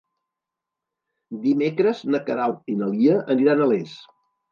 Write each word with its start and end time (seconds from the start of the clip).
Dimecres 1.43 2.01
na 2.13 2.21
Queralt 2.29 2.73
i 2.75 2.79
na 2.79 2.89
Lia 2.95 3.19
aniran 3.35 3.63
a 3.63 3.69
Les. 3.73 3.95